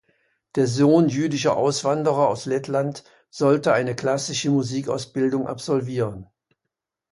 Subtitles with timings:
[0.55, 6.25] Der Sohn jüdischer Auswanderer aus Lettland sollte eine klassische Musikausbildung absolvieren.